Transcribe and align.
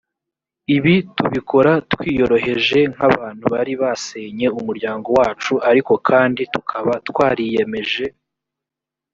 ibi 0.75 0.95
tubikora 1.15 1.71
twiyoroheje 1.91 2.79
nk 2.93 3.01
abantu 3.09 3.43
bari 3.53 3.73
basenye 3.81 4.45
umuryango 4.59 5.07
wacu 5.19 5.53
ariko 5.69 5.93
kandi 6.09 6.41
tukaba 6.53 6.93
twariyemeje 7.07 8.05